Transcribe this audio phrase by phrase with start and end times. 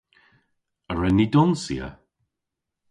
[0.91, 1.87] A wren ni donsya?